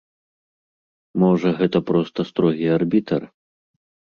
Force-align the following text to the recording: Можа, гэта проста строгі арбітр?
Можа, 1.25 1.49
гэта 1.61 1.77
проста 1.91 2.19
строгі 2.31 2.67
арбітр? 2.79 3.21